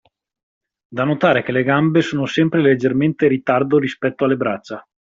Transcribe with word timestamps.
Da 0.87 1.03
notare 1.03 1.43
che 1.43 1.51
le 1.51 1.61
gambe 1.61 2.01
sono 2.01 2.25
sempre 2.25 2.59
leggermente 2.59 3.25
in 3.25 3.29
ritardo 3.33 3.77
rispetto 3.77 4.23
alle 4.25 4.35
braccia. 4.35 4.83